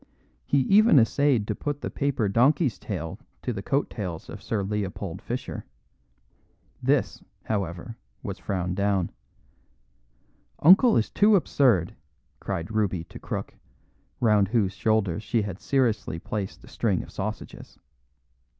He 0.47 0.61
even 0.61 0.97
essayed 0.97 1.45
to 1.45 1.53
put 1.53 1.81
the 1.81 1.91
paper 1.91 2.27
donkey's 2.27 2.79
tail 2.79 3.19
to 3.43 3.53
the 3.53 3.61
coat 3.61 3.87
tails 3.87 4.29
of 4.31 4.41
Sir 4.41 4.63
Leopold 4.63 5.21
Fischer. 5.21 5.63
This, 6.81 7.21
however, 7.43 7.97
was 8.23 8.39
frowned 8.39 8.75
down. 8.77 9.11
"Uncle 10.57 10.97
is 10.97 11.11
too 11.11 11.35
absurd," 11.35 11.95
cried 12.39 12.71
Ruby 12.71 13.03
to 13.03 13.19
Crook, 13.19 13.53
round 14.19 14.47
whose 14.47 14.73
shoulders 14.73 15.21
she 15.21 15.43
had 15.43 15.59
seriously 15.59 16.17
placed 16.17 16.63
a 16.63 16.67
string 16.67 17.03
of 17.03 17.11
sausages. 17.11 17.77